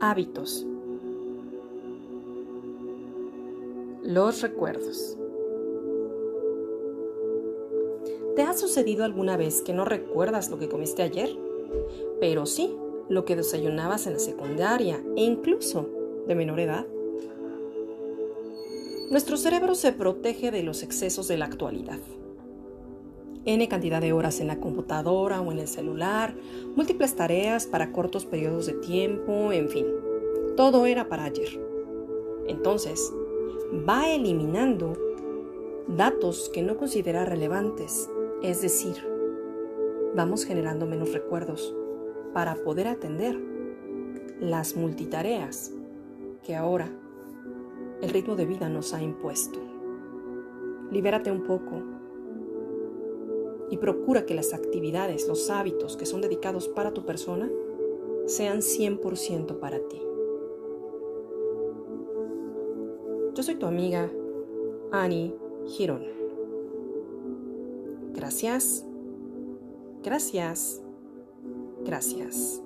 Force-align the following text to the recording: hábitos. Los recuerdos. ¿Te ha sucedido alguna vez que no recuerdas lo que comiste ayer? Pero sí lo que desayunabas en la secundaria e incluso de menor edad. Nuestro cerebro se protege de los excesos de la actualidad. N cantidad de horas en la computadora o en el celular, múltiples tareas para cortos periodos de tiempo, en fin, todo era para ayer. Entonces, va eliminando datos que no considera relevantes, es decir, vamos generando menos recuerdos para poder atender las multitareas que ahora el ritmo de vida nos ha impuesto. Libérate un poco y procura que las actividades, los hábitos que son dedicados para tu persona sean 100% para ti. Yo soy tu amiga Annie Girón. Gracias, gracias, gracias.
hábitos. 0.00 0.66
Los 4.02 4.42
recuerdos. 4.42 5.16
¿Te 8.36 8.42
ha 8.42 8.52
sucedido 8.52 9.04
alguna 9.04 9.36
vez 9.36 9.62
que 9.62 9.72
no 9.72 9.84
recuerdas 9.84 10.50
lo 10.50 10.58
que 10.58 10.68
comiste 10.68 11.02
ayer? 11.02 11.30
Pero 12.20 12.46
sí 12.46 12.76
lo 13.08 13.24
que 13.24 13.36
desayunabas 13.36 14.06
en 14.06 14.14
la 14.14 14.18
secundaria 14.18 15.02
e 15.16 15.24
incluso 15.24 15.88
de 16.26 16.34
menor 16.34 16.60
edad. 16.60 16.86
Nuestro 19.10 19.36
cerebro 19.36 19.74
se 19.74 19.92
protege 19.92 20.50
de 20.50 20.62
los 20.62 20.82
excesos 20.82 21.28
de 21.28 21.38
la 21.38 21.46
actualidad. 21.46 21.98
N 23.46 23.68
cantidad 23.68 24.00
de 24.00 24.12
horas 24.12 24.40
en 24.40 24.48
la 24.48 24.58
computadora 24.58 25.40
o 25.40 25.52
en 25.52 25.60
el 25.60 25.68
celular, 25.68 26.34
múltiples 26.74 27.14
tareas 27.14 27.66
para 27.66 27.92
cortos 27.92 28.26
periodos 28.26 28.66
de 28.66 28.72
tiempo, 28.72 29.52
en 29.52 29.68
fin, 29.68 29.86
todo 30.56 30.84
era 30.86 31.08
para 31.08 31.24
ayer. 31.24 31.60
Entonces, 32.48 33.12
va 33.88 34.08
eliminando 34.10 34.98
datos 35.86 36.50
que 36.52 36.62
no 36.62 36.76
considera 36.76 37.24
relevantes, 37.24 38.10
es 38.42 38.62
decir, 38.62 38.96
vamos 40.16 40.44
generando 40.44 40.86
menos 40.86 41.12
recuerdos 41.12 41.72
para 42.34 42.56
poder 42.56 42.88
atender 42.88 43.40
las 44.40 44.74
multitareas 44.74 45.72
que 46.42 46.56
ahora 46.56 46.90
el 48.02 48.10
ritmo 48.10 48.34
de 48.34 48.46
vida 48.46 48.68
nos 48.68 48.92
ha 48.92 49.02
impuesto. 49.02 49.60
Libérate 50.90 51.30
un 51.30 51.44
poco 51.44 51.95
y 53.70 53.78
procura 53.78 54.26
que 54.26 54.34
las 54.34 54.54
actividades, 54.54 55.26
los 55.28 55.50
hábitos 55.50 55.96
que 55.96 56.06
son 56.06 56.20
dedicados 56.20 56.68
para 56.68 56.92
tu 56.92 57.04
persona 57.04 57.50
sean 58.26 58.58
100% 58.58 59.58
para 59.58 59.78
ti. 59.88 60.00
Yo 63.34 63.42
soy 63.42 63.56
tu 63.56 63.66
amiga 63.66 64.10
Annie 64.92 65.34
Girón. 65.66 66.04
Gracias, 68.14 68.84
gracias, 70.02 70.82
gracias. 71.84 72.62